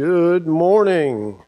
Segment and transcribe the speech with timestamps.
[0.00, 1.42] Good morning.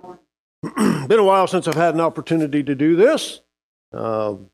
[0.62, 3.40] Been a while since I've had an opportunity to do this,
[3.92, 4.48] um,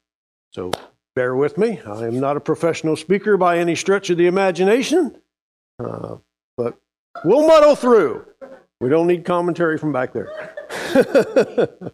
[0.55, 0.71] so
[1.15, 1.79] bear with me.
[1.87, 5.21] I am not a professional speaker by any stretch of the imagination,
[5.79, 6.17] uh,
[6.57, 6.79] but
[7.27, 8.25] we'll muddle through.
[8.81, 10.31] We don't need commentary from back there.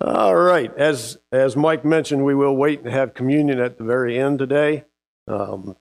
[0.00, 4.18] All right, as as Mike mentioned, we will wait and have communion at the very
[4.18, 4.86] end today.
[5.28, 5.76] Um,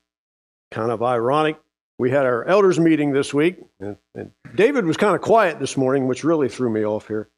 [0.71, 1.57] kind of ironic
[1.99, 5.77] we had our elders meeting this week, and, and, David was kind of quiet this
[5.77, 7.29] morning, which really threw me off here.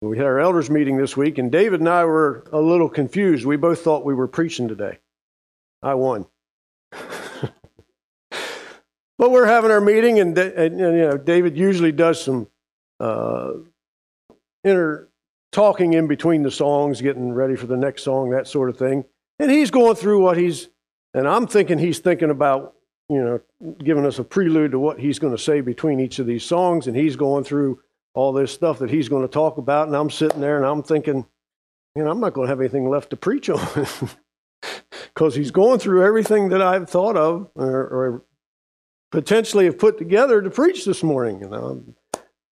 [0.00, 3.44] We had our elders meeting this week, and David and I were a little confused.
[3.44, 4.98] We both thought we were preaching today.
[5.82, 6.26] I won.
[6.90, 7.50] but
[9.18, 12.48] we're having our meeting, and, and, and, you know, David usually does some
[13.00, 13.52] uh,
[14.64, 15.10] inner
[15.52, 19.04] talking in between the songs, getting ready for the next song, that sort of thing.
[19.38, 20.68] And he's going through what he's,
[21.12, 22.74] and I'm thinking he's thinking about
[23.08, 26.26] you know, giving us a prelude to what he's going to say between each of
[26.26, 27.80] these songs, and he's going through
[28.14, 30.82] all this stuff that he's going to talk about, and I'm sitting there and I'm
[30.82, 31.24] thinking,
[31.94, 33.66] you know, I'm not going to have anything left to preach on
[35.14, 38.24] because he's going through everything that I've thought of or, or,
[39.10, 41.40] potentially have put together to preach this morning.
[41.40, 41.84] You know?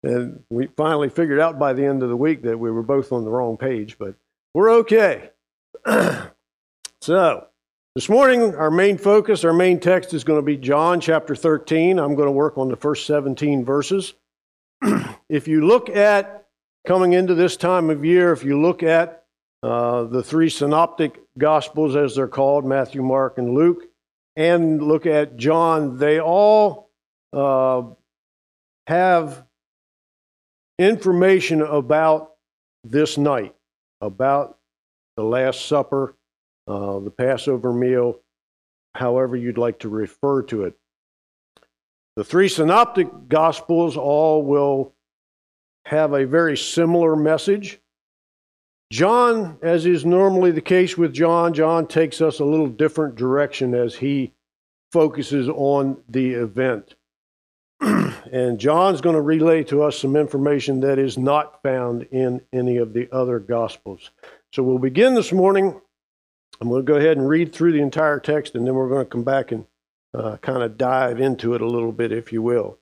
[0.03, 3.13] And we finally figured out by the end of the week that we were both
[3.13, 4.17] on the wrong page, but
[4.53, 5.31] we're okay.
[7.01, 7.47] so,
[7.97, 11.99] this morning, our main focus, our main text is going to be John chapter 13.
[11.99, 14.15] I'm going to work on the first 17 verses.
[15.29, 16.47] if you look at
[16.87, 19.25] coming into this time of year, if you look at
[19.65, 23.83] uh, the three synoptic gospels, as they're called Matthew, Mark, and Luke,
[24.37, 26.91] and look at John, they all
[27.33, 27.83] uh,
[28.87, 29.45] have
[30.79, 32.35] information about
[32.85, 33.57] this night,
[34.01, 34.59] about
[35.17, 36.15] the Last Supper
[36.71, 38.21] uh, the Passover meal,
[38.95, 40.75] however you'd like to refer to it.
[42.17, 44.95] The three synoptic gospels all will
[45.87, 47.81] have a very similar message.
[48.93, 53.75] John, as is normally the case with John, John takes us a little different direction
[53.75, 54.33] as he
[54.93, 56.95] focuses on the event.
[57.81, 62.77] and John's going to relay to us some information that is not found in any
[62.77, 64.11] of the other gospels.
[64.53, 65.81] So we'll begin this morning
[66.61, 69.05] I'm going to go ahead and read through the entire text, and then we're going
[69.05, 69.65] to come back and
[70.13, 72.79] uh, kind of dive into it a little bit, if you will.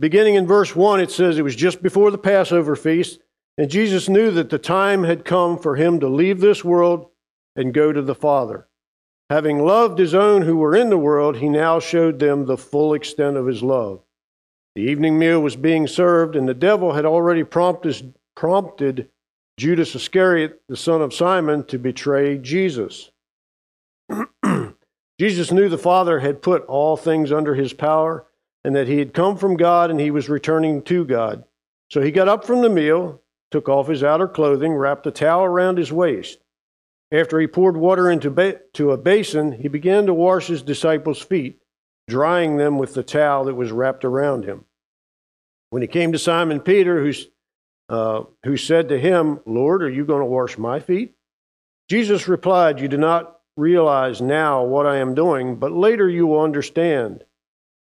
[0.00, 3.18] Beginning in verse 1, it says, It was just before the Passover feast,
[3.56, 7.10] and Jesus knew that the time had come for him to leave this world
[7.56, 8.68] and go to the Father.
[9.30, 12.94] Having loved his own who were in the world, he now showed them the full
[12.94, 14.00] extent of his love.
[14.76, 19.08] The evening meal was being served, and the devil had already prompted, prompted
[19.58, 23.10] Judas Iscariot, the son of Simon, to betray Jesus.
[25.18, 28.24] Jesus knew the Father had put all things under his power
[28.62, 31.42] and that he had come from God and he was returning to God.
[31.90, 33.20] So he got up from the meal,
[33.50, 36.38] took off his outer clothing, wrapped a towel around his waist.
[37.10, 41.20] After he poured water into ba- to a basin, he began to wash his disciples'
[41.20, 41.60] feet,
[42.06, 44.66] drying them with the towel that was wrapped around him.
[45.70, 47.26] When he came to Simon Peter, who's
[47.88, 51.14] uh, who said to him, Lord, are you going to wash my feet?
[51.88, 56.42] Jesus replied, You do not realize now what I am doing, but later you will
[56.42, 57.24] understand.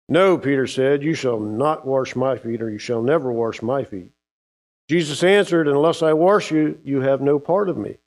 [0.09, 3.85] No, Peter said, You shall not wash my feet, or you shall never wash my
[3.85, 4.13] feet.
[4.89, 7.99] Jesus answered, Unless I wash you, you have no part of me.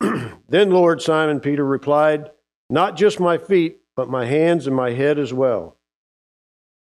[0.48, 2.30] then Lord Simon Peter replied,
[2.68, 5.76] Not just my feet, but my hands and my head as well.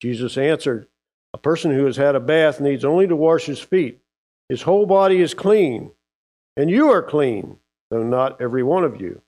[0.00, 0.86] Jesus answered,
[1.34, 4.00] A person who has had a bath needs only to wash his feet
[4.48, 5.90] his whole body is clean,
[6.56, 7.58] and you are clean,
[7.90, 9.22] though not every one of you.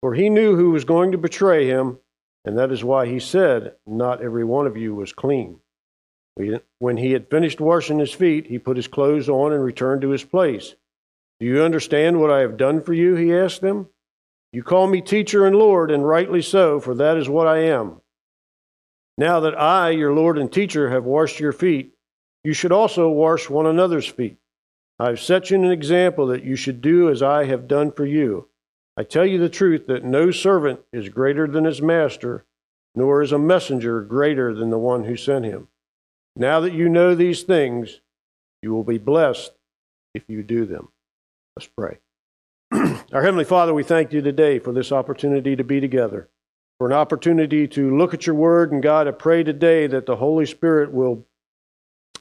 [0.00, 1.98] For he knew who was going to betray him,
[2.44, 5.60] and that is why he said, Not every one of you was clean.
[6.78, 10.10] When he had finished washing his feet, he put his clothes on and returned to
[10.10, 10.74] his place.
[11.40, 13.14] Do you understand what I have done for you?
[13.14, 13.88] He asked them.
[14.52, 18.00] You call me teacher and Lord, and rightly so, for that is what I am.
[19.18, 21.94] Now that I, your Lord and teacher, have washed your feet,
[22.44, 24.36] you should also wash one another's feet.
[24.98, 28.06] I have set you an example that you should do as I have done for
[28.06, 28.48] you.
[28.96, 32.46] I tell you the truth that no servant is greater than his master,
[32.94, 35.68] nor is a messenger greater than the one who sent him.
[36.34, 38.00] Now that you know these things,
[38.62, 39.52] you will be blessed
[40.14, 40.88] if you do them.
[41.56, 41.98] Let's pray.
[43.12, 46.30] Our Heavenly Father, we thank you today for this opportunity to be together,
[46.78, 48.72] for an opportunity to look at your word.
[48.72, 51.26] And God, I pray today that the Holy Spirit will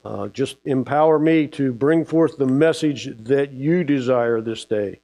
[0.06, 5.02] uh, just empower me to bring forth the message that you desire this day.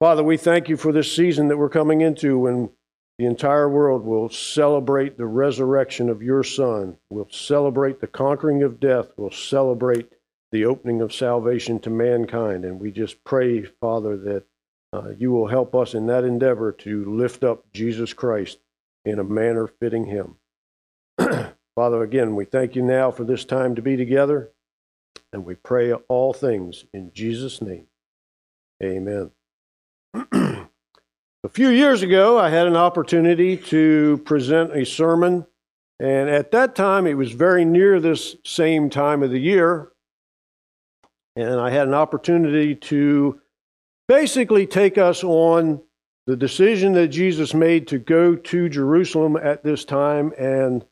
[0.00, 2.70] Father, we thank you for this season that we're coming into when
[3.16, 8.80] the entire world will celebrate the resurrection of your Son, will celebrate the conquering of
[8.80, 10.10] death, will celebrate
[10.50, 12.64] the opening of salvation to mankind.
[12.64, 14.44] And we just pray, Father, that
[14.92, 18.58] uh, you will help us in that endeavor to lift up Jesus Christ
[19.04, 20.38] in a manner fitting him.
[21.74, 24.52] Father, again, we thank you now for this time to be together,
[25.32, 27.86] and we pray all things in Jesus' name.
[28.80, 29.32] Amen.
[30.14, 35.46] a few years ago, I had an opportunity to present a sermon,
[35.98, 39.90] and at that time, it was very near this same time of the year,
[41.34, 43.40] and I had an opportunity to
[44.06, 45.82] basically take us on
[46.28, 50.84] the decision that Jesus made to go to Jerusalem at this time and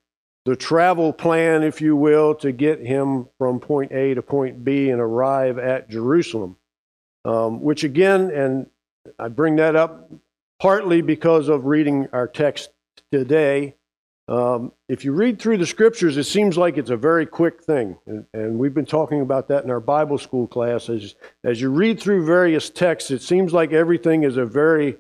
[0.44, 4.91] the travel plan, if you will, to get him from point A to point B
[4.91, 6.56] and arrive at Jerusalem.
[7.25, 8.67] Um, which again, and
[9.19, 10.11] I bring that up
[10.61, 12.71] partly because of reading our text
[13.11, 13.77] today.
[14.29, 17.99] Um, if you read through the scriptures, it seems like it's a very quick thing.
[18.06, 21.17] And, and, we've been talking about that in our Bible school classes.
[21.43, 24.99] As you read through various texts, it seems like everything is a very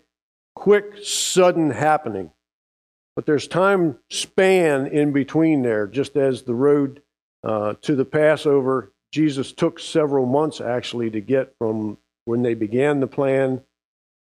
[0.56, 2.32] quick, sudden happening.
[3.14, 7.02] But there's time span in between there, just as the road
[7.44, 13.00] uh, to the Passover, Jesus took several months actually to get from when they began
[13.00, 13.60] the plan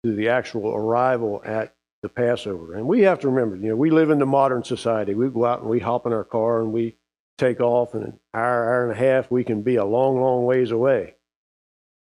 [0.04, 2.74] to the actual arrival at the Passover.
[2.74, 5.14] And we have to remember, you know, we live in the modern society.
[5.14, 6.96] We go out and we hop in our car and we
[7.38, 10.44] take off, and an hour, hour and a half, we can be a long, long
[10.44, 11.14] ways away.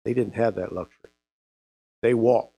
[0.05, 1.11] They didn't have that luxury.
[2.01, 2.55] They walked.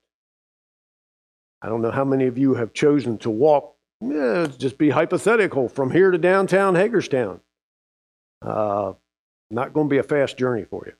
[1.60, 5.68] I don't know how many of you have chosen to walk yeah, just be hypothetical
[5.68, 7.40] from here to downtown Hagerstown.
[8.42, 8.94] Uh,
[9.50, 10.92] not going to be a fast journey for you.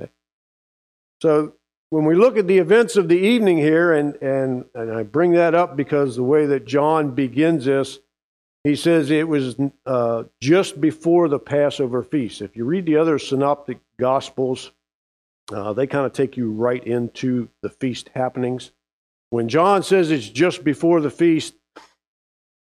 [0.00, 0.12] Okay.
[1.20, 1.54] So
[1.90, 5.32] when we look at the events of the evening here, and, and, and I bring
[5.32, 7.98] that up because the way that John begins this,
[8.62, 9.56] he says it was
[9.86, 12.42] uh, just before the Passover feast.
[12.42, 14.70] If you read the other synoptic gospels,
[15.52, 18.70] uh, they kind of take you right into the feast happenings.
[19.30, 21.54] When John says it's just before the feast,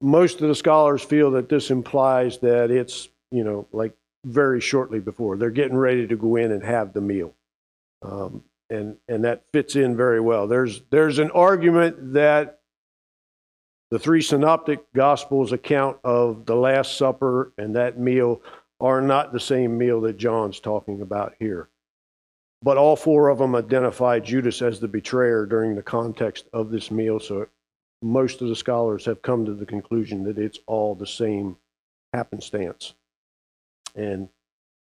[0.02, 3.94] most of the scholars feel that this implies that it's, you know, like
[4.26, 5.38] very shortly before.
[5.38, 7.34] They're getting ready to go in and have the meal.
[8.02, 10.48] Um, and, and that fits in very well.
[10.48, 12.60] There's, there's an argument that
[13.90, 18.42] the three synoptic gospels account of the Last Supper and that meal
[18.80, 21.70] are not the same meal that John's talking about here.
[22.62, 26.92] But all four of them identify Judas as the betrayer during the context of this
[26.92, 27.48] meal, so
[28.02, 31.58] most of the scholars have come to the conclusion that it's all the same
[32.14, 32.94] happenstance.
[33.96, 34.30] And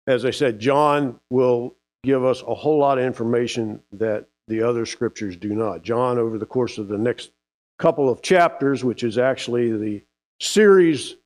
[0.06, 1.74] as I said, John will
[2.04, 5.82] give us a whole lot of information that the other scriptures do not.
[5.82, 7.30] John, over the course of the next
[7.78, 10.02] couple of chapters, which is actually the
[10.40, 11.16] series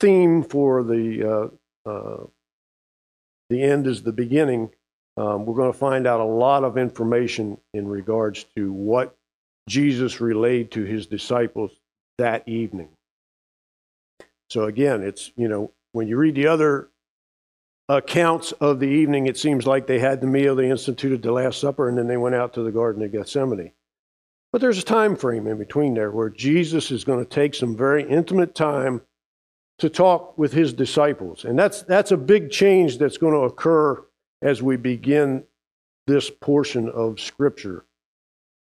[0.00, 1.50] theme for the
[1.86, 2.26] uh, uh,
[3.48, 4.70] the end is the beginning.
[5.16, 9.16] Um, we're going to find out a lot of information in regards to what
[9.68, 11.72] Jesus relayed to his disciples
[12.18, 12.88] that evening.
[14.50, 16.88] So again, it's, you know, when you read the other
[17.88, 21.60] accounts of the evening, it seems like they had the meal, they instituted the Last
[21.60, 23.72] Supper, and then they went out to the Garden of Gethsemane.
[24.52, 27.76] But there's a time frame in between there where Jesus is going to take some
[27.76, 29.02] very intimate time
[29.78, 31.44] to talk with his disciples.
[31.44, 34.02] And that's, that's a big change that's going to occur
[34.42, 35.44] as we begin
[36.06, 37.84] this portion of Scripture.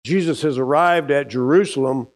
[0.05, 2.09] Jesus has arrived at Jerusalem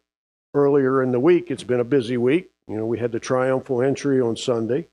[0.53, 1.49] earlier in the week.
[1.49, 2.51] It's been a busy week.
[2.67, 4.87] You know, we had the triumphal entry on Sunday.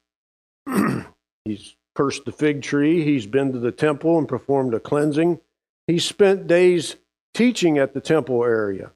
[1.45, 3.05] He's cursed the fig tree.
[3.05, 5.41] He's been to the temple and performed a cleansing.
[5.87, 6.97] He spent days
[7.35, 8.93] teaching at the temple area.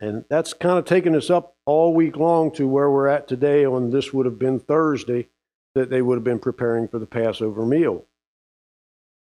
[0.00, 3.64] And that's kind of taken us up all week long to where we're at today
[3.66, 5.26] on this would have been Thursday
[5.74, 8.04] that they would have been preparing for the Passover meal.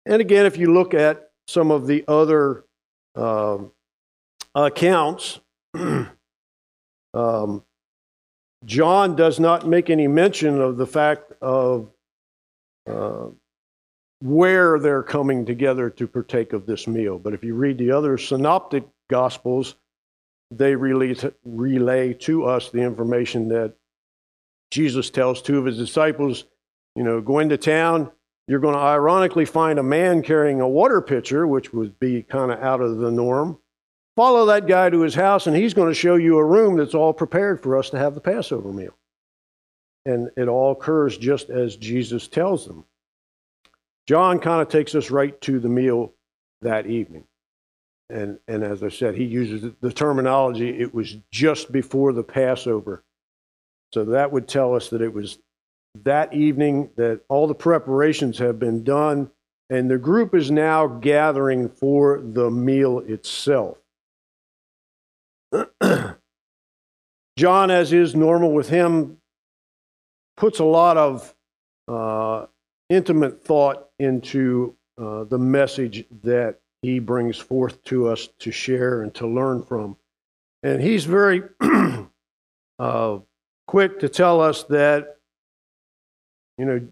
[0.05, 2.63] And again, if you look at some of the other
[3.15, 3.71] um,
[4.55, 5.39] accounts,
[7.13, 7.63] um,
[8.65, 11.89] John does not make any mention of the fact of
[12.88, 13.27] uh,
[14.22, 17.17] where they're coming together to partake of this meal.
[17.17, 19.75] But if you read the other synoptic gospels,
[20.51, 23.74] they relay to, relay to us the information that
[24.70, 26.46] Jesus tells two of his disciples,
[26.96, 28.12] you know, go into town,
[28.48, 32.51] you're going to ironically find a man carrying a water pitcher, which would be kind
[32.51, 33.58] of out of the norm.
[34.21, 36.93] Follow that guy to his house, and he's going to show you a room that's
[36.93, 38.93] all prepared for us to have the Passover meal.
[40.05, 42.85] And it all occurs just as Jesus tells them.
[44.05, 46.13] John kind of takes us right to the meal
[46.61, 47.23] that evening.
[48.11, 53.03] and, and as I said, he uses the terminology, it was just before the Passover.
[53.91, 55.39] So that would tell us that it was
[56.03, 59.31] that evening that all the preparations have been done,
[59.71, 63.79] and the group is now gathering for the meal itself.
[67.38, 69.17] John, as is normal with him,
[70.38, 71.33] puts a lot of
[71.88, 72.47] uh,
[72.89, 79.13] intimate thought into uh, the message that he brings forth to us to share and
[79.15, 79.97] to learn from.
[80.63, 81.43] And he's very
[82.79, 83.19] uh,
[83.67, 85.17] quick to tell us that,
[86.57, 86.88] you know,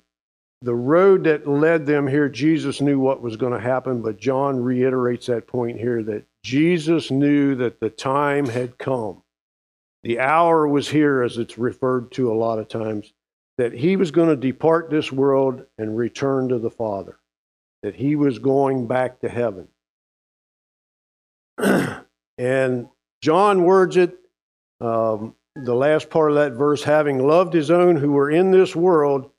[0.62, 4.62] the road that led them here, Jesus knew what was going to happen, but John
[4.62, 9.22] reiterates that point here that Jesus knew that the time had come.
[10.03, 13.13] The hour was here, as it's referred to a lot of times,
[13.58, 17.20] that he was going to depart this world and return to the Father,
[17.84, 19.68] that he was going back to heaven.
[22.38, 22.88] and
[23.22, 24.18] John words it,
[24.79, 28.75] um, the last part of that verse, having loved his own who were in this
[28.75, 29.29] world,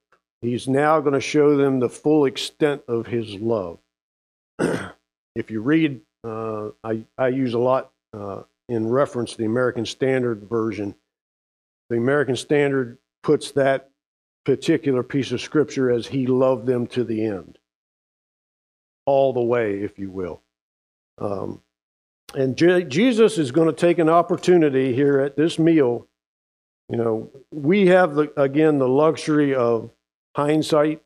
[0.43, 3.79] he's now going to show them the full extent of his love.
[5.35, 9.85] if you read, uh, I, I use a lot uh, in reference to the American
[9.85, 10.95] Standard Version.
[11.91, 13.91] The American Standard puts that
[14.45, 17.59] particular piece of scripture as he loved them to the end,
[19.07, 20.41] all the way, if you will.
[21.19, 21.63] Um,
[22.33, 26.07] and Je- Jesus is going to take an opportunity here at this meal.
[26.89, 29.91] You know, we have, the, again, the luxury of
[30.37, 31.03] hindsight.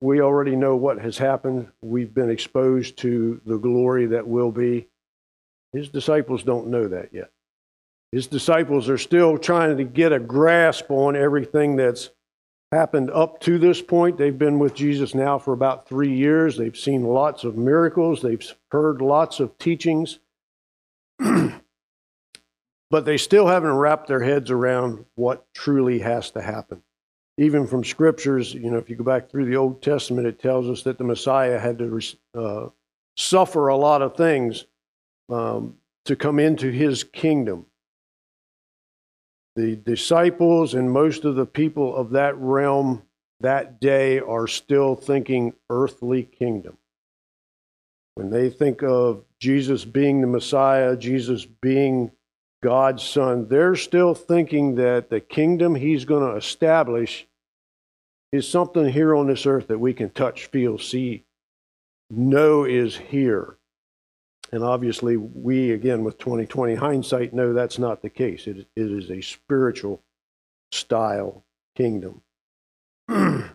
[0.00, 1.68] We already know what has happened.
[1.82, 4.87] We've been exposed to the glory that will be.
[5.78, 7.30] His disciples don't know that yet.
[8.10, 12.10] His disciples are still trying to get a grasp on everything that's
[12.72, 14.18] happened up to this point.
[14.18, 16.56] They've been with Jesus now for about three years.
[16.56, 18.42] They've seen lots of miracles, they've
[18.72, 20.18] heard lots of teachings,
[21.18, 26.82] but they still haven't wrapped their heads around what truly has to happen.
[27.36, 30.68] Even from scriptures, you know, if you go back through the Old Testament, it tells
[30.68, 32.00] us that the Messiah had to
[32.34, 32.68] uh,
[33.16, 34.64] suffer a lot of things
[35.28, 37.66] um, to come into his kingdom.
[39.56, 43.02] The disciples and most of the people of that realm
[43.40, 46.78] that day are still thinking earthly kingdom.
[48.14, 52.10] When they think of Jesus being the Messiah, Jesus being
[52.62, 57.28] God's Son, they're still thinking that the kingdom He's going to establish
[58.32, 61.24] is something here on this earth that we can touch, feel, see,
[62.10, 63.57] know is here.
[64.52, 68.46] And obviously, we, again, with 2020 hindsight, know that's not the case.
[68.46, 70.02] It, it is a spiritual
[70.72, 71.44] style
[71.76, 72.22] kingdom.
[73.08, 73.50] but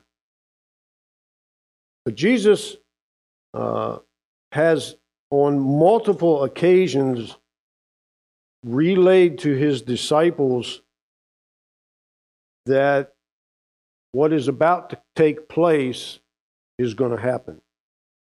[2.14, 2.78] Jesus
[3.54, 4.00] uh,
[4.52, 4.96] has,
[5.32, 7.36] on multiple occasions,
[8.64, 10.82] relayed to his disciples
[12.66, 13.14] that
[14.12, 16.20] what is about to take place
[16.78, 17.62] is going to happen.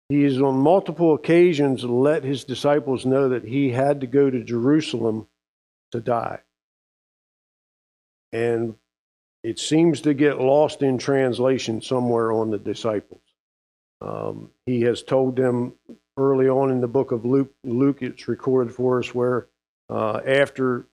[0.09, 4.45] He has on multiple occasions let his disciples know that he had to go to
[4.45, 5.27] Jerusalem
[5.93, 6.41] to die.
[8.33, 8.77] And
[9.43, 13.21] it seems to get lost in translation somewhere on the disciples.
[14.01, 15.75] Um, he has told them
[16.17, 19.47] early on in the book of Luke, Luke it's recorded for us where
[19.89, 20.87] uh, after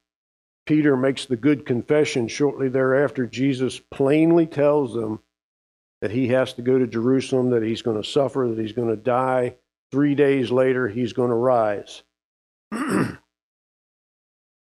[0.66, 5.20] Peter makes the good confession, shortly thereafter, Jesus plainly tells them
[6.04, 8.90] that he has to go to Jerusalem, that he's going to suffer, that he's going
[8.90, 9.56] to die.
[9.90, 12.04] Three days later, he's going to rise.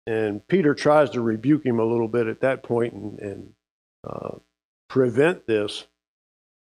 [0.06, 3.54] and Peter tries to rebuke him a little bit at that point and, and
[4.08, 4.36] uh,
[4.88, 5.88] prevent this.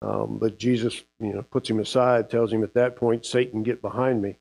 [0.03, 3.81] Um, but Jesus, you know, puts him aside, tells him at that point, Satan, get
[3.81, 4.37] behind me.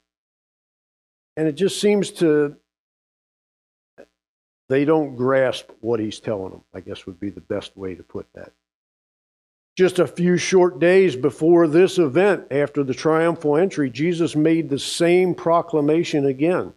[1.39, 2.59] And it just seems to,
[4.69, 8.03] they don't grasp what he's telling them, I guess would be the best way to
[8.03, 8.53] put that.
[9.77, 14.79] Just a few short days before this event, after the triumphal entry, Jesus made the
[14.79, 16.75] same proclamation again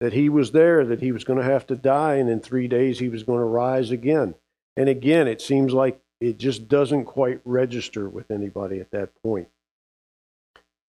[0.00, 2.68] that he was there, that he was going to have to die, and in three
[2.68, 4.34] days he was going to rise again.
[4.76, 9.48] And again, it seems like it just doesn't quite register with anybody at that point.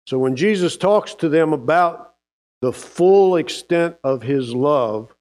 [0.06, 2.16] So when Jesus talks to them about
[2.62, 5.16] the full extent of his love,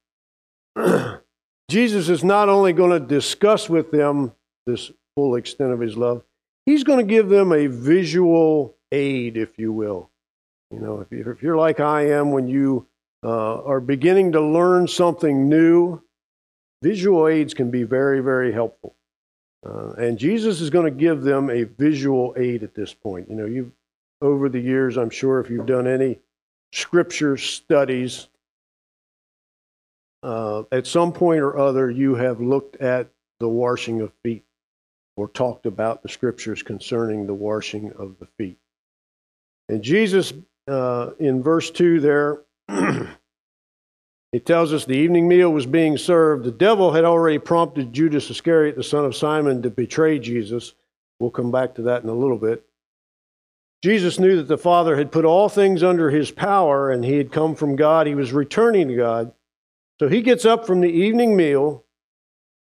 [1.69, 4.33] Jesus is not only going to discuss with them
[4.65, 6.23] this full extent of his love.
[6.65, 10.09] He's going to give them a visual aid, if you will.
[10.71, 12.87] You know, if you're, like I am when you
[13.21, 16.01] uh, are beginning to learn something new,
[16.81, 18.95] visual aids can be very, very helpful.
[19.65, 23.29] Uh, and Jesus is going to give them a visual aid at this point.
[23.29, 23.73] You know, you
[24.21, 26.19] over the years, I'm sure if you've done any
[26.71, 28.29] scripture studies,
[30.23, 33.09] uh, at some point or other, you have looked at
[33.41, 34.45] the washing of feet
[35.19, 38.57] or talked about the scriptures concerning the washing of the feet.
[39.67, 40.33] And Jesus,
[40.67, 46.45] uh, in verse 2 there, it tells us the evening meal was being served.
[46.45, 50.73] The devil had already prompted Judas Iscariot, the son of Simon, to betray Jesus.
[51.19, 52.65] We'll come back to that in a little bit.
[53.83, 57.31] Jesus knew that the Father had put all things under his power and he had
[57.31, 58.07] come from God.
[58.07, 59.33] He was returning to God.
[59.99, 61.83] So he gets up from the evening meal,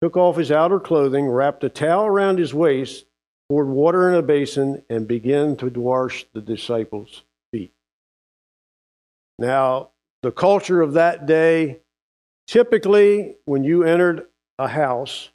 [0.03, 3.07] took off his outer clothing, wrapped a towel around his waist,
[3.49, 7.73] poured water in a basin, and began to wash the disciples' feet.
[9.39, 9.91] Now,
[10.23, 11.81] the culture of that day,
[12.47, 14.27] typically when you entered
[14.59, 15.31] a house,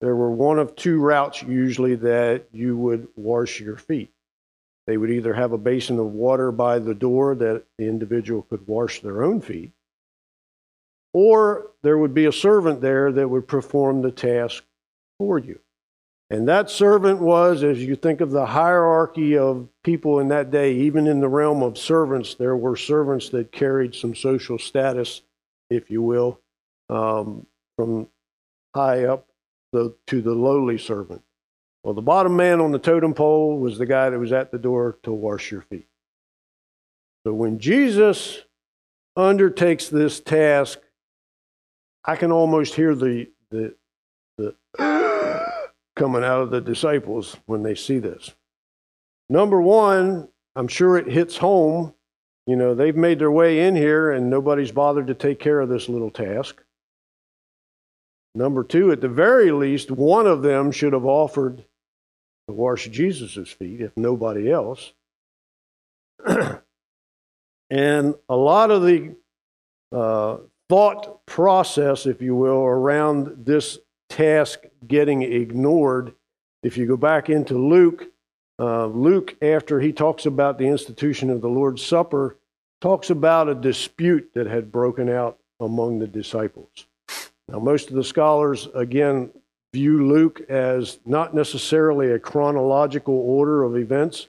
[0.00, 4.10] there were one of two routes usually that you would wash your feet.
[4.86, 8.66] They would either have a basin of water by the door that the individual could
[8.66, 9.72] wash their own feet,
[11.12, 14.64] or there would be a servant there that would perform the task
[15.18, 15.58] for you.
[16.30, 20.74] And that servant was, as you think of the hierarchy of people in that day,
[20.74, 25.22] even in the realm of servants, there were servants that carried some social status,
[25.70, 26.40] if you will,
[26.88, 28.06] um, from
[28.76, 29.26] high up
[29.72, 31.22] the, to the lowly servant.
[31.82, 34.58] Well, the bottom man on the totem pole was the guy that was at the
[34.58, 35.88] door to wash your feet.
[37.26, 38.44] So when Jesus
[39.16, 40.78] undertakes this task,
[42.04, 43.74] I can almost hear the, the,
[44.38, 44.54] the
[45.96, 48.34] coming out of the disciples when they see this.
[49.28, 51.94] Number one, I'm sure it hits home.
[52.46, 55.68] You know, they've made their way in here and nobody's bothered to take care of
[55.68, 56.62] this little task.
[58.34, 61.64] Number two, at the very least, one of them should have offered
[62.48, 64.92] to wash Jesus' feet, if nobody else.
[67.70, 69.16] and a lot of the
[69.92, 70.38] uh,
[70.70, 76.14] thought process, if you will, around this task getting ignored.
[76.62, 78.06] If you go back into Luke,
[78.60, 82.36] uh, Luke, after he talks about the institution of the Lord's Supper,
[82.80, 86.86] talks about a dispute that had broken out among the disciples.
[87.48, 89.30] Now, most of the scholars, again,
[89.72, 94.28] view Luke as not necessarily a chronological order of events.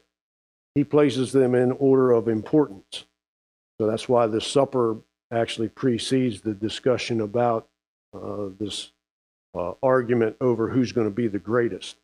[0.73, 3.05] He places them in order of importance.
[3.79, 4.97] So that's why the supper
[5.31, 7.67] actually precedes the discussion about
[8.13, 8.91] uh, this
[9.55, 11.97] uh, argument over who's going to be the greatest.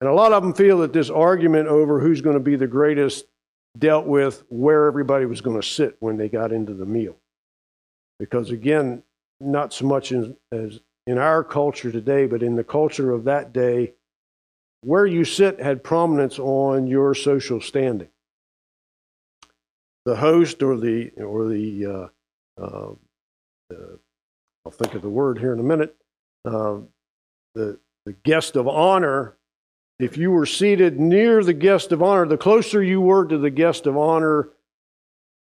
[0.00, 2.66] And a lot of them feel that this argument over who's going to be the
[2.66, 3.26] greatest
[3.76, 7.16] dealt with where everybody was going to sit when they got into the meal.
[8.18, 9.02] Because again,
[9.40, 13.52] not so much in, as in our culture today, but in the culture of that
[13.52, 13.92] day,
[14.82, 18.08] where you sit had prominence on your social standing.
[20.08, 22.10] The host or the or the
[22.58, 22.94] uh, uh,
[24.64, 25.94] I'll think of the word here in a minute.
[26.46, 26.78] Uh,
[27.54, 29.36] the the guest of honor.
[29.98, 33.50] If you were seated near the guest of honor, the closer you were to the
[33.50, 34.48] guest of honor,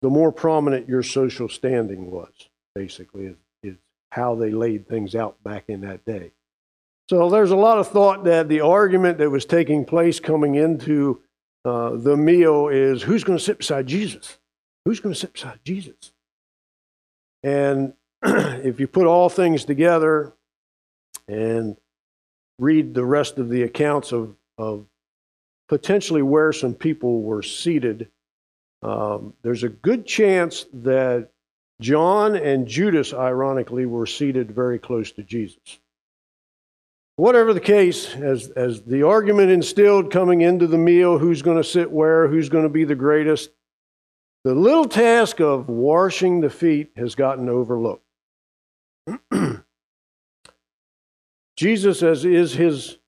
[0.00, 2.32] the more prominent your social standing was.
[2.74, 3.76] Basically, is
[4.10, 6.30] how they laid things out back in that day.
[7.10, 11.20] So there's a lot of thought that the argument that was taking place coming into
[11.66, 14.38] uh, the meal is who's going to sit beside Jesus?
[14.86, 16.12] Who's going to sit beside Jesus?
[17.42, 20.32] And if you put all things together
[21.26, 21.76] and
[22.60, 24.86] read the rest of the accounts of, of
[25.68, 28.08] potentially where some people were seated,
[28.80, 31.30] um, there's a good chance that
[31.80, 35.80] John and Judas, ironically, were seated very close to Jesus.
[37.16, 41.64] Whatever the case, as, as the argument instilled coming into the meal who's going to
[41.64, 43.50] sit where, who's going to be the greatest,
[44.46, 48.04] the little task of washing the feet has gotten overlooked.
[51.56, 52.98] Jesus, as is his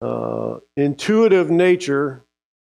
[0.00, 2.24] uh, intuitive nature,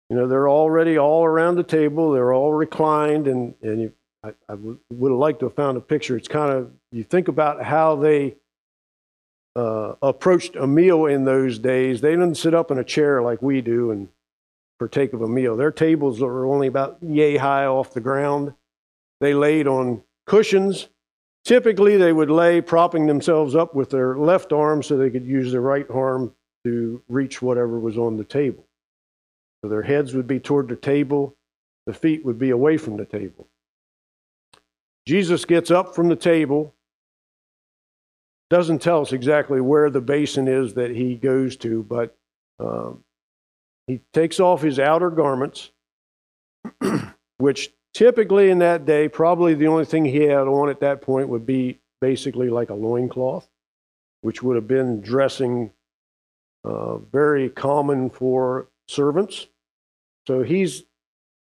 [0.09, 4.33] you know, they're already all around the table, they're all reclined, and, and you I,
[4.55, 4.79] would
[5.11, 6.17] have liked to have found a picture.
[6.17, 8.37] It's kind of, you think about how they
[9.57, 12.01] uh, approached a meal in those days.
[12.01, 14.09] They didn't sit up in a chair like we do and
[14.81, 15.57] partake of a meal.
[15.57, 18.55] Their tables were only about yay high off the ground.
[19.21, 20.89] They laid on cushions.
[21.45, 25.53] Typically, they would lay propping themselves up with their left arm so they could use
[25.53, 28.67] their right arm to reach whatever was on the table.
[29.63, 31.37] So their heads would be toward the table,
[31.87, 33.49] the feet would be away from the table.
[35.07, 36.75] Jesus gets up from the table,
[38.49, 42.17] doesn't tell us exactly where the basin is that he goes to, but
[42.59, 43.05] um,
[43.87, 45.71] he takes off his outer garments,
[47.39, 51.29] which typically in that day, probably the only thing he had on at that point
[51.29, 53.49] would be basically like a loincloth,
[54.23, 55.73] which would have been dressing
[56.65, 59.49] uh, very common for servants.
[60.27, 60.85] So he's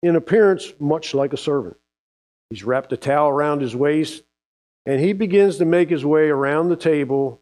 [0.01, 1.77] in appearance much like a servant.
[2.49, 4.23] He's wrapped a towel around his waist,
[4.85, 7.41] and he begins to make his way around the table,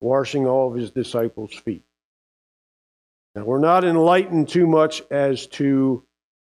[0.00, 1.84] washing all of his disciples' feet.
[3.36, 6.02] Now, we're not enlightened too much as to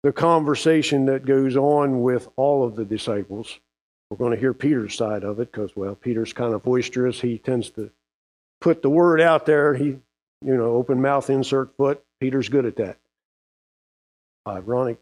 [0.04, 3.60] the conversation that goes on with all of the disciples.
[4.12, 7.20] We're going to hear Peter's side of it because, well, Peter's kind of boisterous.
[7.20, 7.90] He tends to
[8.62, 9.74] put the word out there.
[9.74, 10.02] He, you
[10.56, 12.04] know, open mouth, insert foot.
[12.20, 13.00] Peter's good at that.
[14.48, 15.00] Ironic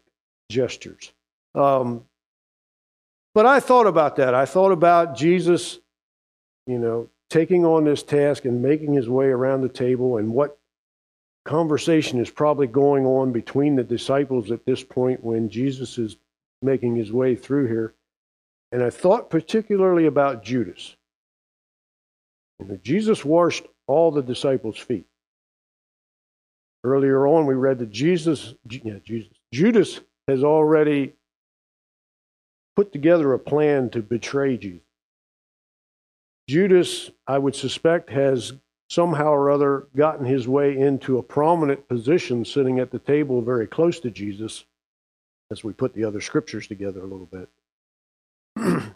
[0.50, 1.12] gestures.
[1.54, 2.06] Um,
[3.34, 4.34] but I thought about that.
[4.34, 5.78] I thought about Jesus,
[6.66, 10.58] you know, taking on this task and making his way around the table and what
[11.46, 16.16] conversation is probably going on between the disciples at this point when Jesus is
[16.60, 17.94] making his way through here.
[18.72, 20.96] And I thought particularly about Judas.
[22.82, 25.06] Jesus washed all the disciples' feet.
[26.84, 31.14] Earlier on, we read that Jesus, yeah, Jesus, Judas has already
[32.74, 34.80] put together a plan to betray Jesus.
[36.48, 38.52] Judas, I would suspect, has
[38.88, 43.66] somehow or other gotten his way into a prominent position sitting at the table very
[43.66, 44.64] close to Jesus
[45.50, 47.48] as we put the other scriptures together a little bit.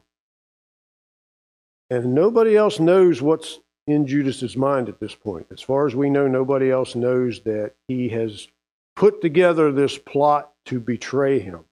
[1.91, 5.47] and nobody else knows what's in Judas's mind at this point.
[5.51, 8.49] As far as we know, nobody else knows that he has
[8.97, 11.65] put together this plot to betray him.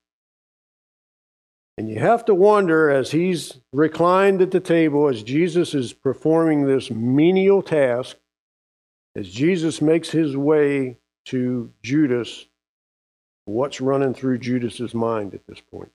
[1.79, 6.67] And you have to wonder as he's reclined at the table, as Jesus is performing
[6.67, 8.17] this menial task,
[9.15, 12.47] as Jesus makes his way to Judas,
[13.45, 15.93] what's running through Judas's mind at this point?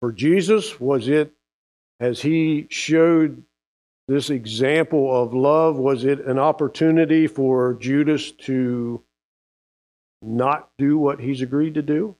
[0.00, 1.32] For Jesus, was it
[2.00, 3.42] as he showed
[4.08, 9.02] this example of love, was it an opportunity for Judas to
[10.22, 12.16] not do what he's agreed to do?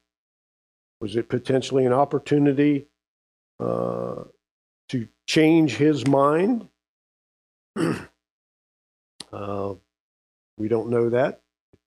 [1.00, 2.86] Was it potentially an opportunity
[3.60, 4.24] uh,
[4.88, 6.68] to change his mind?
[9.32, 9.74] uh,
[10.58, 11.42] we don't know that.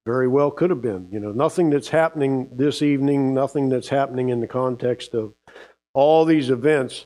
[0.06, 1.10] Very well could have been.
[1.12, 5.34] You know, nothing that's happening this evening, nothing that's happening in the context of
[5.93, 7.06] all these events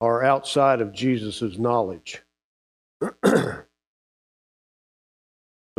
[0.00, 2.22] are outside of Jesus' knowledge.
[3.22, 3.66] but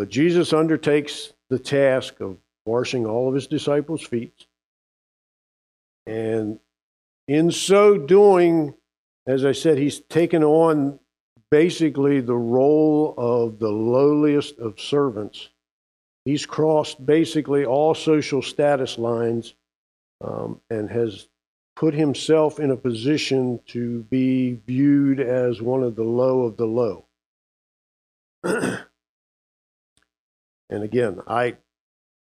[0.08, 4.46] Jesus undertakes the task of washing all of his disciples' feet.
[6.06, 6.60] And
[7.28, 8.74] in so doing,
[9.26, 11.00] as I said, he's taken on
[11.50, 15.50] basically the role of the lowliest of servants.
[16.26, 19.54] He's crossed basically all social status lines
[20.22, 21.28] um, and has
[21.76, 26.66] put himself in a position to be viewed as one of the low of the
[26.66, 27.06] low.
[28.44, 28.84] and
[30.70, 31.58] again, I,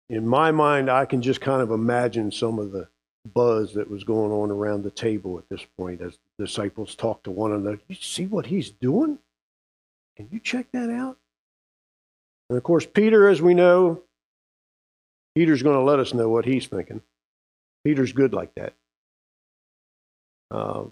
[0.10, 2.88] in my mind, I can just kind of imagine some of the
[3.26, 7.32] buzz that was going on around the table at this point as disciples talked to
[7.32, 7.80] one another.
[7.88, 9.20] You see what he's doing?
[10.18, 11.18] Can you check that out?
[12.50, 14.02] And of course, Peter, as we know,
[15.36, 17.02] Peter's going to let us know what he's thinking.
[17.84, 18.74] Peter's good like that.
[20.50, 20.84] Uh,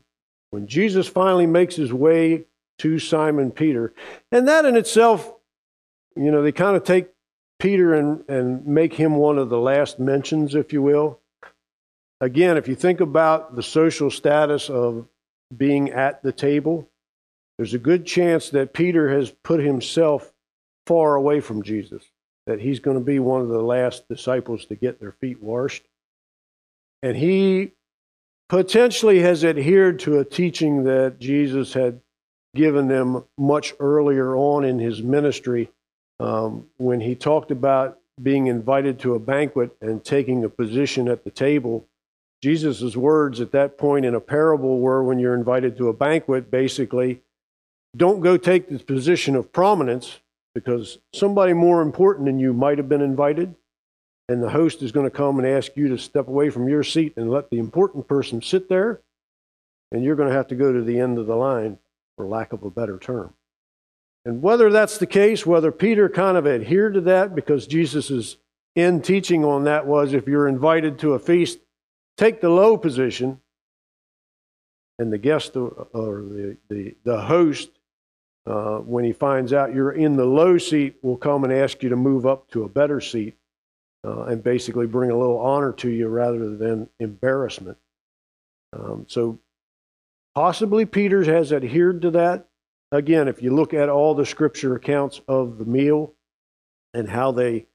[0.51, 2.45] when Jesus finally makes his way
[2.79, 3.93] to Simon Peter,
[4.31, 5.33] and that in itself,
[6.15, 7.09] you know, they kind of take
[7.59, 11.18] Peter and, and make him one of the last mentions, if you will
[12.21, 15.07] again, if you think about the social status of
[15.55, 16.89] being at the table,
[17.57, 20.31] there's a good chance that Peter has put himself
[20.85, 22.03] far away from Jesus,
[22.47, 25.83] that he's going to be one of the last disciples to get their feet washed.
[27.03, 27.71] And he
[28.47, 32.01] potentially has adhered to a teaching that Jesus had
[32.55, 35.69] given them much earlier on in his ministry
[36.19, 41.23] um, when he talked about being invited to a banquet and taking a position at
[41.23, 41.87] the table
[42.41, 46.49] Jesus' words at that point in a parable were when you're invited to a banquet,
[46.49, 47.21] basically,
[47.97, 50.19] don't go take the position of prominence
[50.55, 53.55] because somebody more important than you might have been invited,
[54.27, 56.83] and the host is going to come and ask you to step away from your
[56.83, 59.01] seat and let the important person sit there,
[59.91, 61.77] and you're going to have to go to the end of the line,
[62.15, 63.33] for lack of a better term.
[64.25, 68.37] And whether that's the case, whether Peter kind of adhered to that because Jesus'
[68.75, 71.59] end teaching on that was if you're invited to a feast,
[72.19, 73.39] take the low position,
[74.99, 77.69] and the guest or the, the, the host,
[78.45, 81.87] uh, when he finds out you're in the low seat, will come and ask you
[81.89, 83.37] to move up to a better seat
[84.05, 87.77] uh, and basically bring a little honor to you rather than embarrassment.
[88.73, 89.39] Um, so
[90.35, 92.47] possibly Peter has adhered to that.
[92.91, 96.13] Again, if you look at all the scripture accounts of the meal
[96.93, 97.67] and how they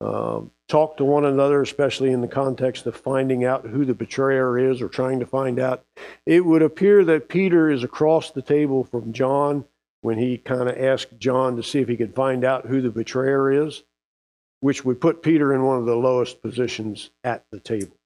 [0.00, 4.58] um, talk to one another, especially in the context of finding out who the betrayer
[4.58, 5.84] is or trying to find out,
[6.24, 9.64] it would appear that Peter is across the table from John
[10.02, 12.90] when he kind of asked John to see if he could find out who the
[12.90, 13.82] betrayer is,
[14.60, 17.96] which would put Peter in one of the lowest positions at the table.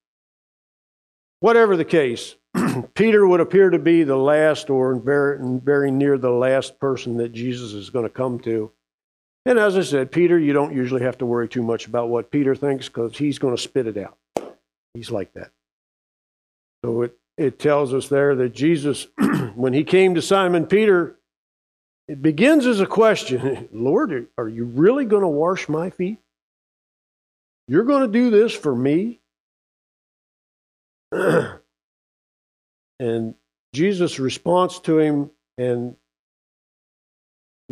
[1.41, 2.37] Whatever the case,
[2.95, 7.33] Peter would appear to be the last or very, very near the last person that
[7.33, 8.71] Jesus is going to come to.
[9.45, 12.31] And as I said, Peter, you don't usually have to worry too much about what
[12.31, 14.17] Peter thinks because he's going to spit it out.
[14.95, 15.51] He's like that.
[16.85, 19.09] So it, it tells us there that Jesus,
[19.55, 21.17] when he came to Simon Peter,
[22.09, 26.19] it begins as a question Lord, are you really going to wash my feet?
[27.69, 29.21] You're going to do this for me?
[33.01, 33.35] and
[33.73, 35.97] Jesus' response to him, and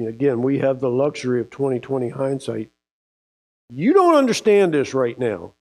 [0.06, 2.70] again, we have the luxury of 2020 hindsight.
[3.68, 5.54] You don't understand this right now,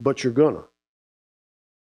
[0.00, 0.64] but you're gonna.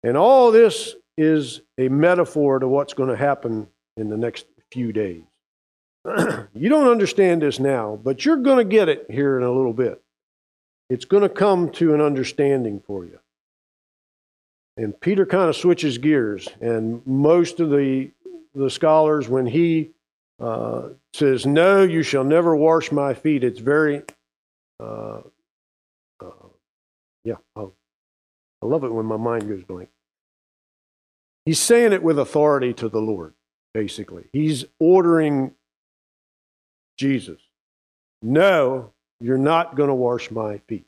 [0.04, 3.68] And all this is a metaphor to what's going to happen
[3.98, 5.24] in the next few days.
[6.06, 9.74] you don't understand this now, but you're going to get it here in a little
[9.74, 10.02] bit.
[10.90, 13.20] It's going to come to an understanding for you.
[14.78, 18.12] And Peter kind of switches gears, and most of the
[18.54, 19.92] the scholars, when he
[20.42, 24.04] uh, says, "No, you shall never wash my feet," it's very,
[24.80, 25.22] uh,
[26.20, 26.48] uh,
[27.24, 27.74] yeah, I'll,
[28.62, 29.90] I love it when my mind goes blank.
[31.46, 33.34] He's saying it with authority to the Lord,
[33.74, 34.26] basically.
[34.34, 35.54] He's ordering
[36.98, 37.42] Jesus,
[38.22, 40.86] "No, you're not going to wash my feet."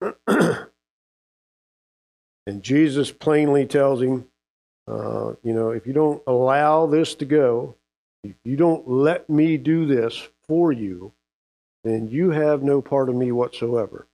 [2.46, 4.26] And Jesus plainly tells him,
[4.86, 7.74] uh, you know, if you don't allow this to go,
[8.30, 11.12] if you don't let me do this for you,
[11.84, 14.06] then you have no part of me whatsoever.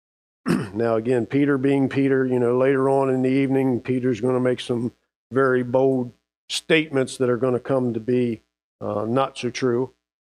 [0.74, 4.40] now, again, Peter being Peter, you know, later on in the evening, Peter's going to
[4.40, 4.92] make some
[5.32, 6.12] very bold
[6.48, 8.42] statements that are going to come to be
[8.80, 9.92] uh, not so true.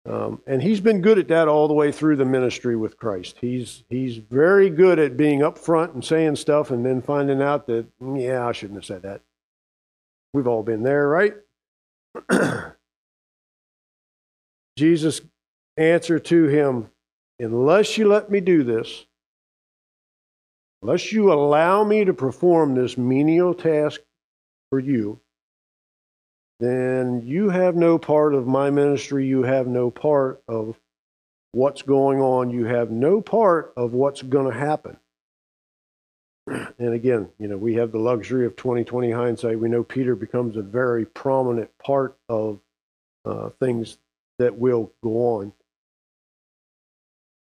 [0.08, 3.36] Um, and he's been good at that all the way through the ministry with Christ.
[3.40, 7.86] He's he's very good at being upfront and saying stuff, and then finding out that
[8.00, 9.20] yeah, I shouldn't have said that.
[10.32, 11.34] We've all been there, right?
[14.76, 15.20] Jesus'
[15.76, 16.90] answered to him,
[17.38, 19.06] unless you let me do this,
[20.82, 24.00] unless you allow me to perform this menial task
[24.70, 25.20] for you,
[26.60, 29.26] then you have no part of my ministry.
[29.26, 30.78] You have no part of
[31.52, 32.50] what's going on.
[32.50, 34.96] You have no part of what's going to happen.
[36.78, 39.58] And again, you know, we have the luxury of 2020 hindsight.
[39.60, 42.58] We know Peter becomes a very prominent part of
[43.24, 43.98] uh, things
[44.40, 45.52] that will go on.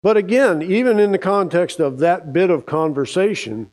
[0.03, 3.71] But again, even in the context of that bit of conversation,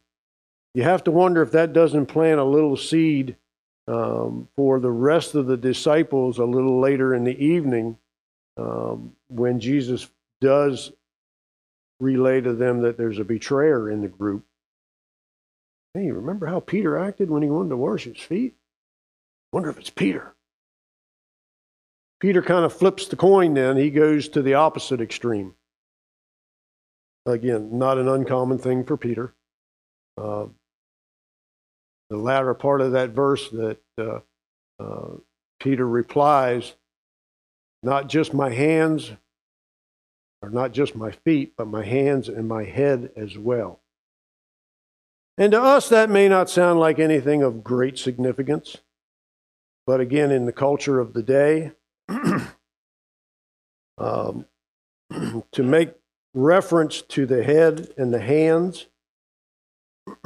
[0.73, 3.35] you have to wonder if that doesn't plant a little seed
[3.87, 7.97] um, for the rest of the disciples a little later in the evening
[8.57, 10.91] um, when Jesus does
[11.99, 14.43] relay to them that there's a betrayer in the group.
[15.93, 18.55] Hey, remember how Peter acted when he wanted to wash his feet?
[19.51, 20.30] Wonder if it's Peter.
[22.21, 23.75] Peter kind of flips the coin then.
[23.75, 25.55] He goes to the opposite extreme.
[27.25, 29.33] Again, not an uncommon thing for Peter.
[30.17, 30.45] Uh,
[32.11, 34.19] the latter part of that verse that uh,
[34.79, 35.15] uh,
[35.59, 36.75] Peter replies,
[37.81, 39.11] not just my hands,
[40.43, 43.79] or not just my feet, but my hands and my head as well.
[45.37, 48.77] And to us, that may not sound like anything of great significance,
[49.87, 51.71] but again, in the culture of the day,
[54.01, 54.45] um,
[55.51, 55.93] to make
[56.33, 58.87] reference to the head and the hands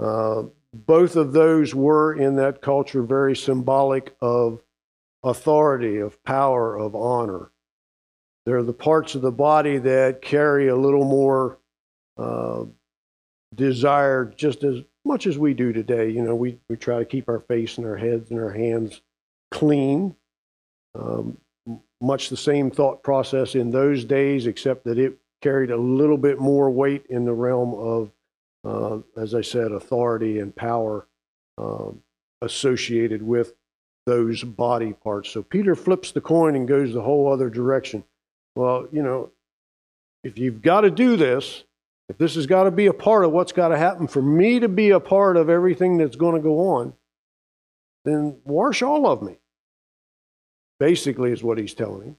[0.00, 4.62] uh, both of those were in that culture very symbolic of
[5.24, 7.50] authority, of power, of honor.
[8.44, 11.58] They're the parts of the body that carry a little more
[12.16, 12.64] uh,
[13.54, 16.10] desire, just as much as we do today.
[16.10, 19.00] You know, we, we try to keep our face and our heads and our hands
[19.50, 20.14] clean.
[20.94, 21.38] Um,
[22.00, 26.38] much the same thought process in those days, except that it carried a little bit
[26.38, 28.10] more weight in the realm of
[28.64, 31.06] uh, as I said, authority and power
[31.56, 32.02] um,
[32.42, 33.54] associated with
[34.06, 35.30] those body parts.
[35.30, 38.02] So Peter flips the coin and goes the whole other direction.
[38.56, 39.30] Well, you know,
[40.24, 41.62] if you've got to do this,
[42.08, 44.60] If this has got to be a part of what's got to happen for me
[44.60, 46.94] to be a part of everything that's going to go on,
[48.04, 49.38] then wash all of me.
[50.78, 52.16] Basically, is what he's telling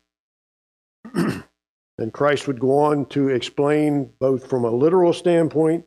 [1.13, 1.43] him.
[1.97, 5.85] and Christ would go on to explain both from a literal standpoint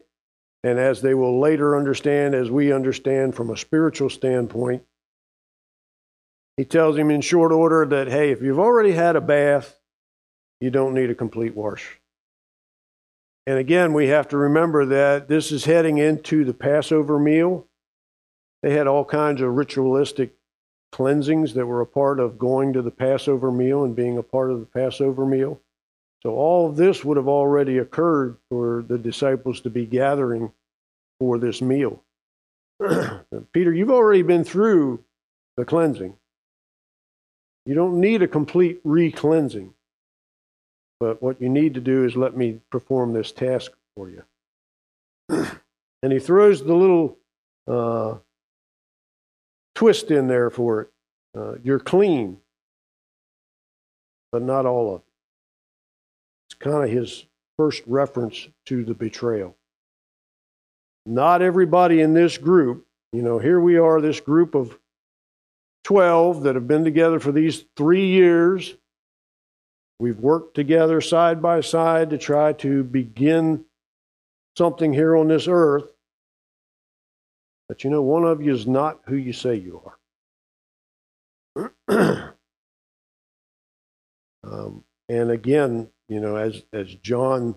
[0.62, 4.82] and as they will later understand, as we understand from a spiritual standpoint,
[6.56, 9.78] he tells him in short order that, hey, if you've already had a bath,
[10.60, 11.98] you don't need a complete wash.
[13.46, 17.66] And again, we have to remember that this is heading into the Passover meal.
[18.62, 20.34] They had all kinds of ritualistic
[20.92, 24.50] cleansings that were a part of going to the Passover meal and being a part
[24.50, 25.60] of the Passover meal.
[26.22, 30.52] So all of this would have already occurred for the disciples to be gathering
[31.18, 32.02] for this meal.
[33.52, 35.02] Peter, you've already been through
[35.56, 36.16] the cleansing.
[37.66, 39.74] You don't need a complete re cleansing.
[40.98, 44.22] But what you need to do is let me perform this task for you.
[46.02, 47.16] and he throws the little
[47.66, 48.16] uh,
[49.80, 50.88] twist in there for it.
[51.34, 52.36] Uh, you're clean,
[54.30, 55.06] but not all of it.
[56.50, 57.24] It's kind of his
[57.56, 59.56] first reference to the betrayal.
[61.06, 64.78] Not everybody in this group, you know, here we are, this group of
[65.84, 68.76] 12 that have been together for these three years.
[69.98, 73.64] We've worked together side by side to try to begin
[74.58, 75.90] something here on this earth.
[77.70, 79.94] But you know, one of you is not who you say you
[81.86, 82.34] are.
[84.42, 87.56] um, and again, you know, as, as John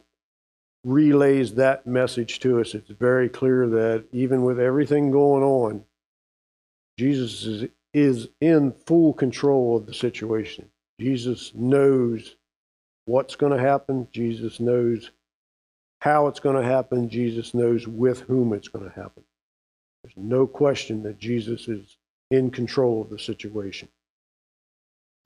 [0.84, 5.84] relays that message to us, it's very clear that even with everything going on,
[7.00, 10.70] Jesus is, is in full control of the situation.
[11.00, 12.36] Jesus knows
[13.06, 14.08] what's going to happen.
[14.12, 15.10] Jesus knows
[16.02, 17.10] how it's going to happen.
[17.10, 19.24] Jesus knows with whom it's going to happen.
[20.04, 21.98] There's no question that Jesus is
[22.30, 23.88] in control of the situation.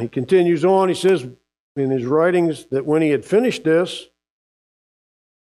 [0.00, 0.88] he continues on.
[0.88, 1.26] He says
[1.76, 4.08] in his writings that when he had finished this,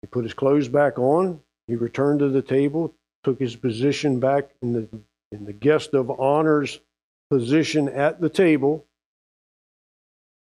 [0.02, 1.42] he put his clothes back on.
[1.68, 4.88] He returned to the table, took his position back in the,
[5.32, 6.80] in the guest of honor's
[7.30, 8.86] position at the table,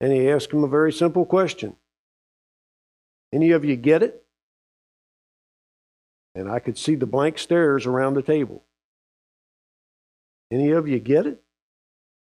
[0.01, 1.75] and he asked him a very simple question
[3.33, 4.24] Any of you get it?
[6.35, 8.63] And I could see the blank stares around the table.
[10.51, 11.41] Any of you get it?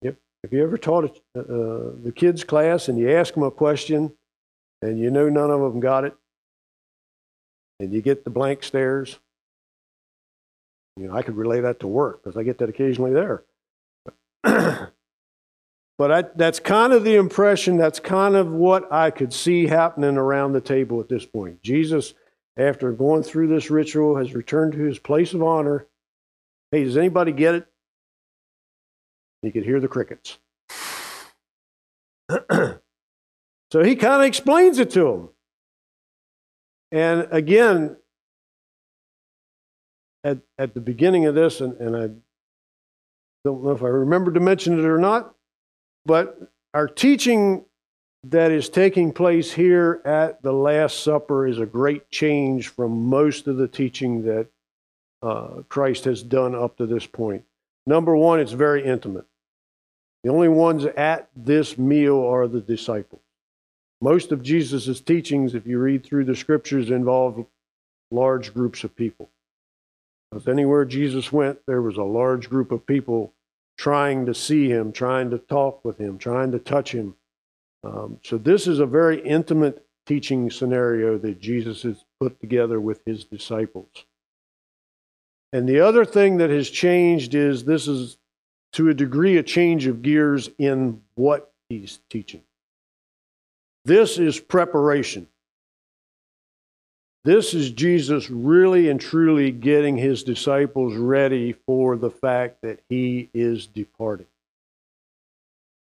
[0.02, 0.16] Yep.
[0.44, 4.12] Have you ever taught uh, the kids' class and you ask them a question
[4.82, 6.14] and you know none of them got it?
[7.80, 9.18] And you get the blank stares?
[10.96, 13.44] You know, I could relay that to work because I get that occasionally there.
[14.42, 20.16] but I, that's kind of the impression, that's kind of what I could see happening
[20.16, 21.62] around the table at this point.
[21.62, 22.14] Jesus,
[22.57, 25.87] after going through this ritual, has returned to his place of honor.
[26.71, 27.66] Hey, does anybody get it?
[29.42, 30.38] You could hear the crickets.
[32.31, 32.81] so
[33.85, 35.29] he kind of explains it to him.
[36.90, 37.97] And again,
[40.25, 42.09] at, at the beginning of this, and, and I
[43.45, 45.35] don't know if I remember to mention it or not,
[46.05, 47.65] but our teaching
[48.31, 53.47] that is taking place here at the Last Supper is a great change from most
[53.47, 54.49] of the teaching that
[55.23, 57.45] uh, Christ has done up to this point.
[57.87, 59.27] Number one, it's very intimate.
[60.25, 63.23] The only ones at this meal are the disciples.
[64.01, 67.47] Most of Jesus' teachings, if you read through the scriptures, involve
[68.11, 69.31] large groups of people.
[70.31, 73.33] Because anywhere Jesus went, there was a large group of people
[73.79, 77.15] trying to see him, trying to talk with him, trying to touch him.
[77.87, 83.01] Um, so, this is a very intimate teaching scenario that Jesus has put together with
[83.07, 83.88] his disciples.
[85.53, 88.18] And the other thing that has changed is this is
[88.72, 92.42] to a degree a change of gears in what he's teaching.
[93.85, 95.29] This is preparation.
[97.24, 103.30] This is Jesus really and truly getting his disciples ready for the fact that he
[103.32, 104.26] is departing.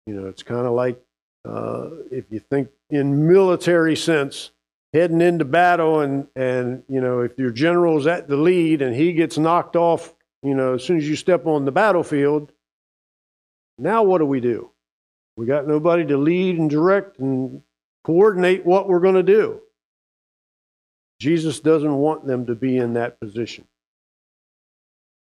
[0.06, 1.02] You know, it's kind of like
[1.46, 4.52] uh, if you think in military sense,
[4.94, 9.14] heading into battle, and and you know, if your general's at the lead and he
[9.14, 12.52] gets knocked off, you know, as soon as you step on the battlefield,
[13.78, 14.72] now, what do we do?
[15.36, 17.62] We got nobody to lead and direct and
[18.04, 19.62] coordinate what we're going to do.
[21.20, 23.68] Jesus doesn't want them to be in that position.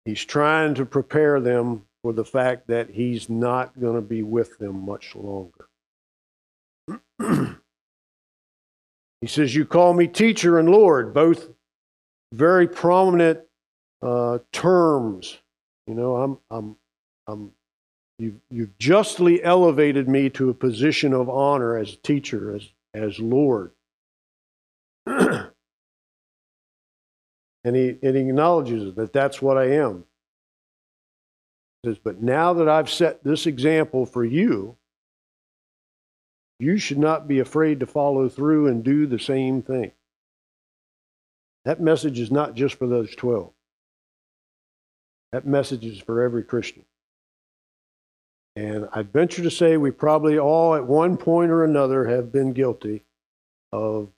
[0.05, 4.59] He's trying to prepare them for the fact that he's not going to be with
[4.59, 5.68] them much longer.
[9.21, 11.49] He says, You call me teacher and Lord, both
[12.33, 13.41] very prominent
[14.03, 15.39] uh, terms.
[15.87, 16.77] You know, I'm, I'm,
[17.27, 17.51] I'm,
[18.19, 23.73] you've, you've justly elevated me to a position of honor as teacher, as, as Lord.
[25.07, 25.51] and,
[27.65, 30.05] he, and he acknowledges that that's what I am.
[31.83, 34.77] He says, But now that I've set this example for you,
[36.59, 39.93] you should not be afraid to follow through and do the same thing.
[41.65, 43.53] That message is not just for those 12.
[45.33, 46.85] That message is for every Christian.
[48.57, 52.53] And I'd venture to say we probably all, at one point or another, have been
[52.55, 53.05] guilty
[53.73, 54.09] of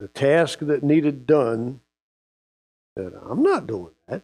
[0.00, 1.80] the task that needed done
[2.96, 4.22] that I'm not doing that.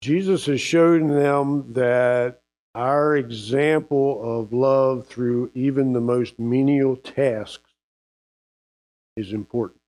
[0.00, 2.42] Jesus has shown them that
[2.74, 7.70] our example of love through even the most menial tasks
[9.16, 9.80] is important.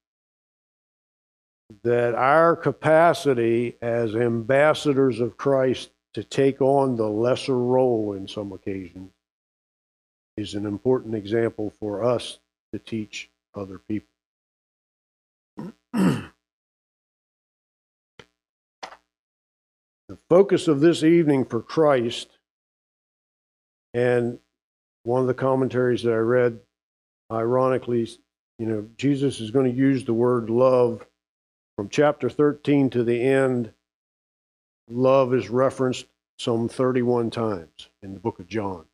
[1.82, 8.52] That our capacity as ambassadors of Christ to take on the lesser role in some
[8.52, 9.10] occasions
[10.36, 12.38] is an important example for us
[12.72, 14.08] to teach other people.
[15.92, 16.30] the
[20.28, 22.35] focus of this evening for Christ
[23.96, 24.38] and
[25.04, 26.60] one of the commentaries that I read,
[27.32, 28.06] ironically,
[28.58, 31.06] you know, Jesus is going to use the word love
[31.76, 33.72] from chapter 13 to the end.
[34.90, 36.04] Love is referenced
[36.38, 38.84] some 31 times in the book of John.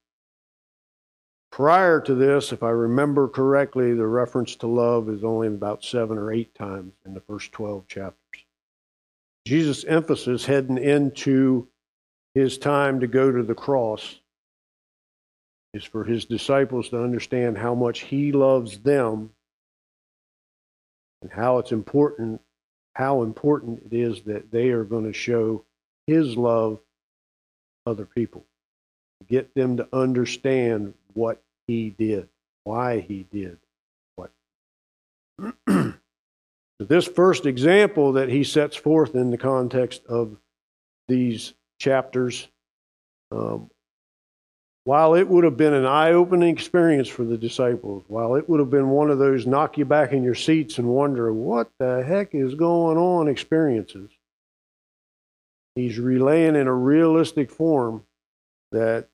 [1.51, 6.17] Prior to this, if I remember correctly, the reference to love is only about seven
[6.17, 8.45] or eight times in the first 12 chapters.
[9.49, 11.67] Jesus' emphasis heading into
[12.37, 14.21] his time to go to the cross
[15.75, 19.31] is for his disciples to understand how much he loves them
[21.23, 22.41] and how it's important
[22.95, 25.65] how important it is that they are going to show
[26.07, 26.79] his love
[27.87, 28.45] other people.
[29.27, 32.29] Get them to understand what he did
[32.65, 33.59] why he did
[34.17, 34.31] what.
[36.89, 40.37] This first example that he sets forth in the context of
[41.07, 42.49] these chapters
[43.31, 43.71] um,
[44.85, 48.59] while it would have been an eye opening experience for the disciples, while it would
[48.59, 52.03] have been one of those knock you back in your seats and wonder what the
[52.03, 54.11] heck is going on experiences,
[55.77, 58.05] he's relaying in a realistic form
[58.73, 59.07] that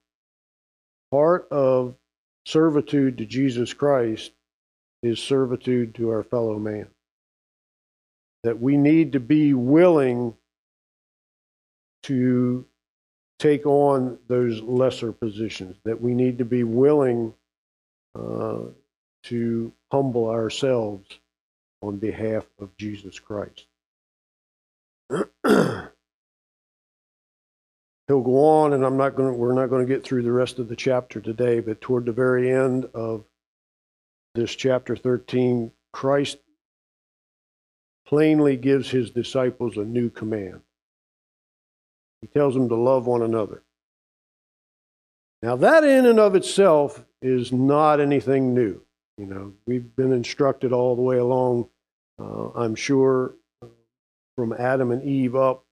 [1.11, 1.95] part of
[2.47, 4.33] servitude to Jesus Christ
[5.03, 6.89] is servitude to our fellow man.
[8.43, 10.35] That we need to be willing
[12.05, 12.65] to
[13.39, 17.35] take on those lesser positions, that we need to be willing
[18.19, 18.63] uh,
[19.25, 21.07] to humble ourselves
[21.83, 23.67] on behalf of Jesus Christ.
[28.09, 29.37] He'll go on, and I'm not going.
[29.37, 32.13] We're not going to get through the rest of the chapter today, but toward the
[32.13, 33.25] very end of
[34.35, 36.39] this chapter 13, Christ
[38.07, 40.63] plainly gives his disciples a new command.
[42.21, 43.63] He tells them to love one another.
[45.43, 48.83] Now, that in and of itself is not anything new.
[49.17, 51.69] You know, we've been instructed all the way along,
[52.21, 53.35] uh, I'm sure,
[54.37, 55.65] from Adam and Eve up.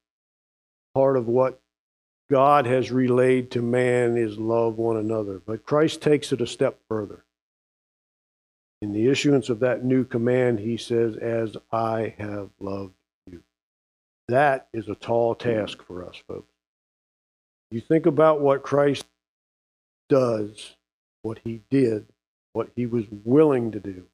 [0.95, 1.61] Part of what
[2.31, 5.41] God has relayed to man is love one another.
[5.45, 7.25] But Christ takes it a step further.
[8.83, 12.95] In the issuance of that new command, he says, As I have loved
[14.29, 16.53] that is a tall task for us, folks.
[17.71, 19.05] You think about what Christ
[20.09, 20.77] does,
[21.23, 22.07] what he did,
[22.53, 24.05] what he was willing to do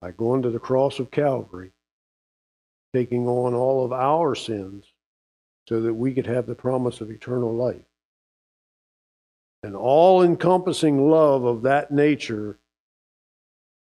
[0.00, 1.72] by going to the cross of Calvary,
[2.94, 4.84] taking on all of our sins
[5.68, 7.82] so that we could have the promise of eternal life.
[9.62, 12.58] An all encompassing love of that nature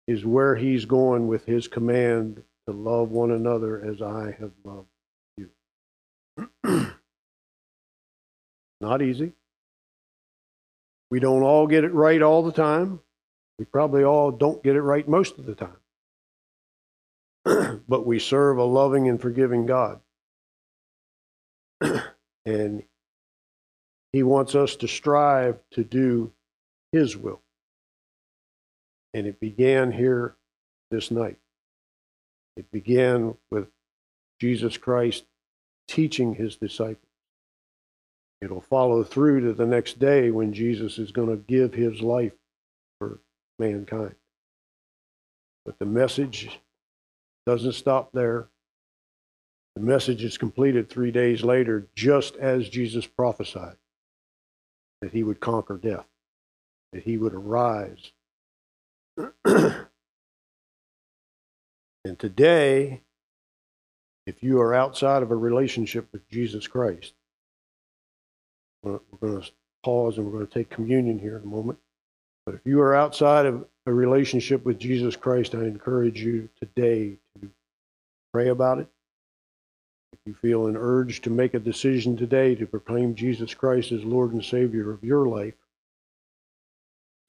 [0.07, 4.90] is where he's going with his command to love one another as I have loved
[8.81, 9.33] Not easy.
[11.11, 13.01] We don't all get it right all the time.
[13.59, 15.77] We probably all don't get it right most of the time.
[17.89, 20.01] but we serve a loving and forgiving God.
[22.47, 22.83] and
[24.13, 26.33] He wants us to strive to do
[26.93, 27.43] His will.
[29.13, 30.37] And it began here
[30.91, 31.39] this night.
[32.57, 33.69] It began with
[34.41, 35.25] Jesus Christ
[35.91, 37.05] teaching his disciples.
[38.41, 42.33] It'll follow through to the next day when Jesus is going to give his life
[42.99, 43.19] for
[43.59, 44.15] mankind.
[45.67, 46.61] But the message
[47.45, 48.47] doesn't stop there.
[49.75, 53.77] The message is completed three days later, just as Jesus prophesied
[55.01, 56.07] that he would conquer death,
[56.93, 58.13] that he would arise.
[59.45, 59.87] and
[62.17, 63.03] today,
[64.31, 67.15] if you are outside of a relationship with Jesus Christ,
[68.85, 69.51] we're going to
[69.83, 71.81] pause and we're going to take communion here in a moment.
[72.47, 77.17] But if you are outside of a relationship with Jesus Christ, I encourage you today
[77.41, 77.51] to
[78.33, 78.87] pray about it.
[80.13, 84.05] If you feel an urge to make a decision today to proclaim Jesus Christ as
[84.05, 85.55] Lord and Savior of your life,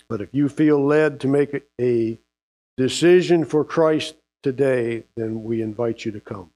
[0.08, 2.20] but if you feel led to make a
[2.78, 6.52] decision for Christ today, then we invite you to come.